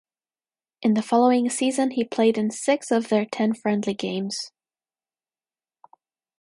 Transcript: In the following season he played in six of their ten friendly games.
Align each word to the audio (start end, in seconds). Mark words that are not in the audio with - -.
In 0.81 0.95
the 0.95 1.03
following 1.03 1.47
season 1.51 1.91
he 1.91 2.03
played 2.03 2.35
in 2.35 2.49
six 2.49 2.89
of 2.89 3.09
their 3.09 3.23
ten 3.23 3.53
friendly 3.53 3.93
games. 3.93 4.51